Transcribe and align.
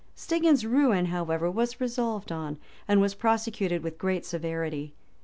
Stigand's 0.15 0.65
ruin, 0.65 1.05
however, 1.05 1.51
was 1.51 1.79
resolved 1.79 2.31
on, 2.31 2.57
and 2.87 3.01
was 3.01 3.13
prosecuted 3.13 3.83
with 3.83 3.99
great 3.99 4.25
severity. 4.25 4.95